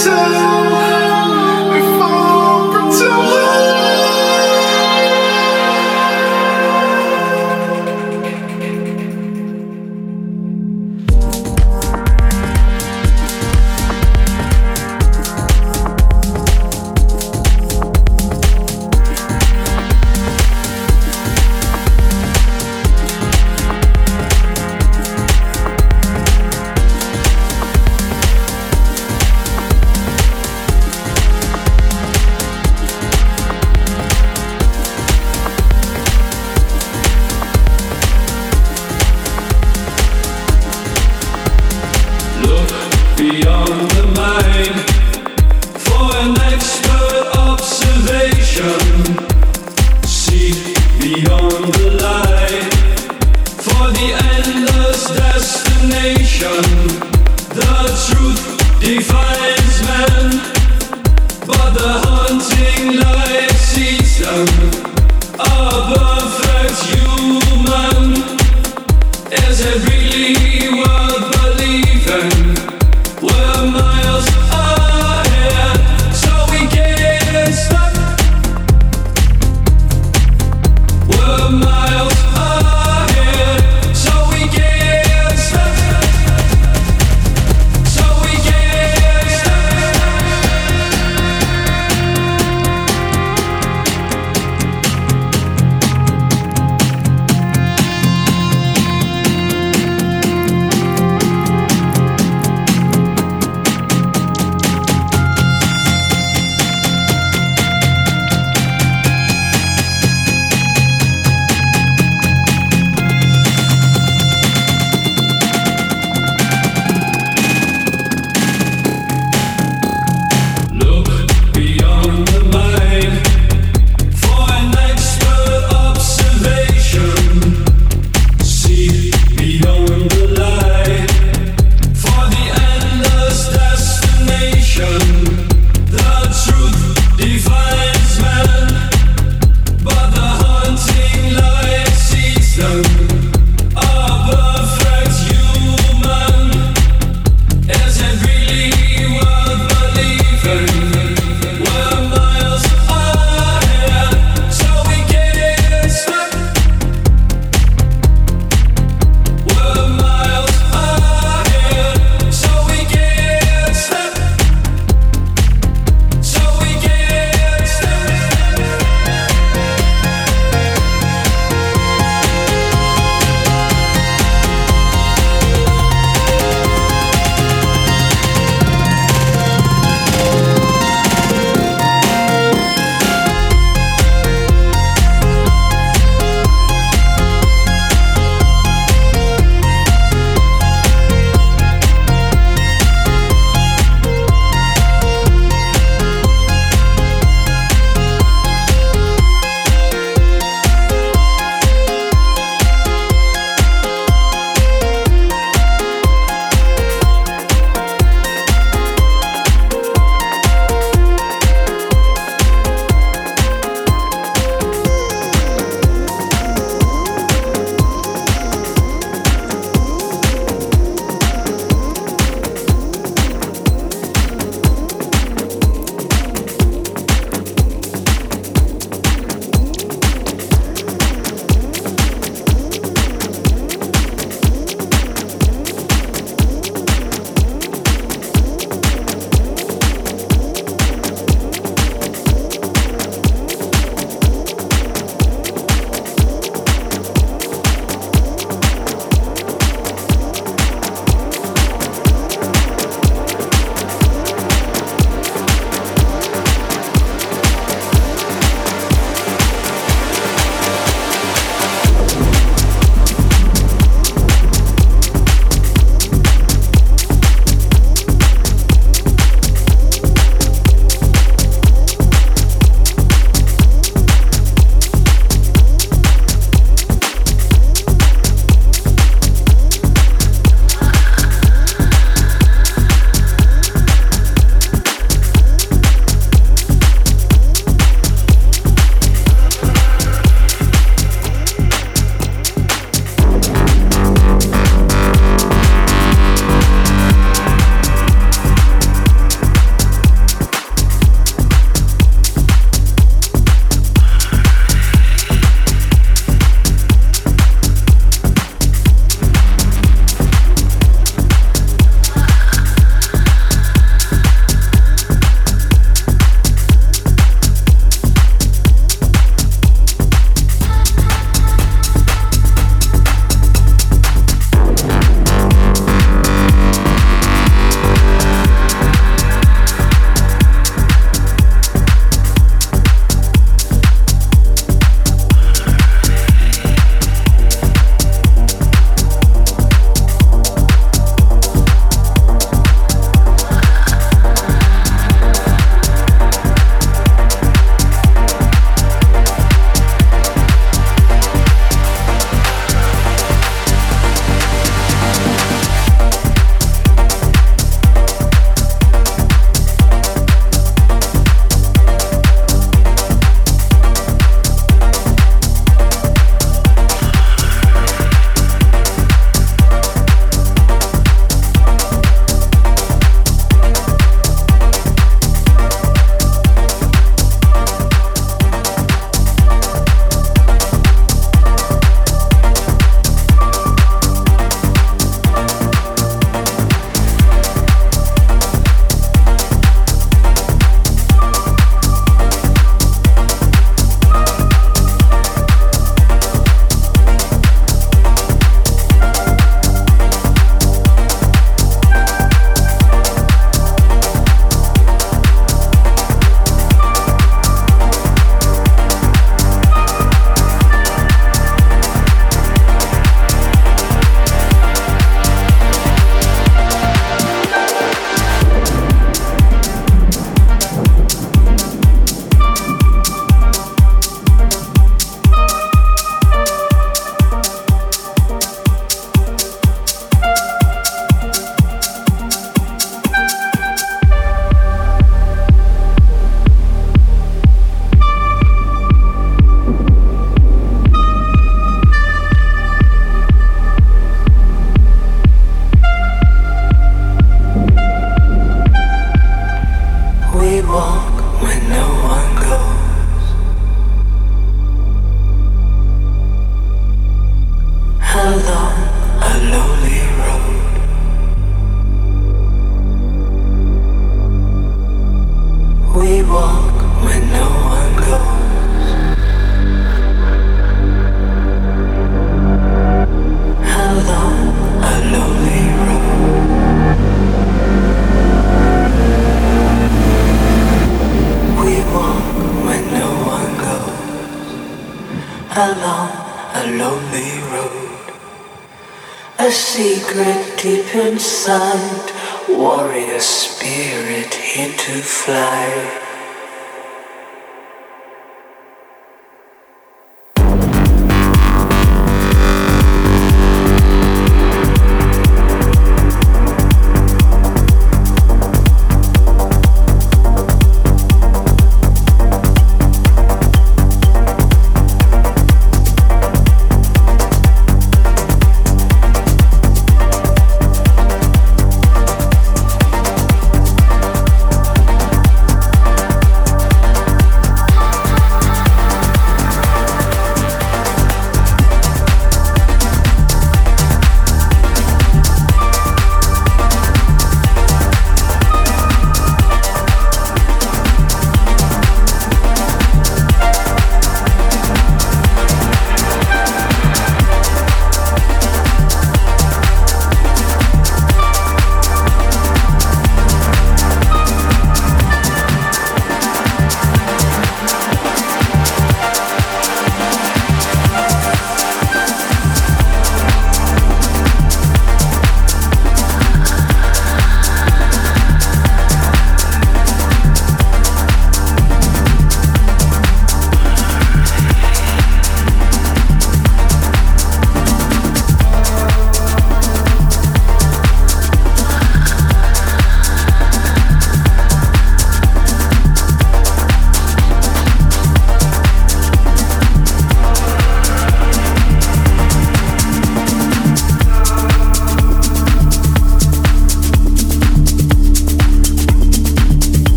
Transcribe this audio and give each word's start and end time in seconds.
¡Solo! 0.00 0.39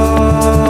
Oh. 0.00 0.67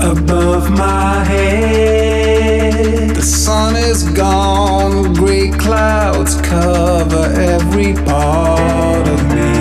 Above 0.00 0.70
my 0.70 1.24
head. 1.24 3.14
The 3.14 3.22
sun 3.22 3.76
is 3.76 4.02
gone, 4.10 5.14
great 5.14 5.52
clouds 5.58 6.40
cover 6.40 7.26
every 7.54 7.94
part 7.94 9.06
of 9.08 9.20
me. 9.34 9.52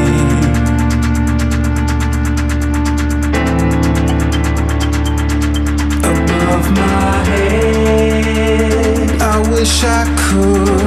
Above 6.13 6.65
my 6.72 7.24
head, 7.32 9.22
I 9.22 9.38
wish 9.52 9.84
I 9.84 10.04
could 10.17 10.81